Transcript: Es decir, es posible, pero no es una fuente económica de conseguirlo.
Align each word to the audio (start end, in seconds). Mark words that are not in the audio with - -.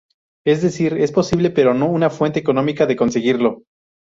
Es 0.47 0.63
decir, 0.63 0.95
es 0.95 1.11
posible, 1.11 1.51
pero 1.51 1.75
no 1.75 1.85
es 1.85 1.91
una 1.91 2.09
fuente 2.09 2.39
económica 2.39 2.87
de 2.87 2.95
conseguirlo. 2.95 3.61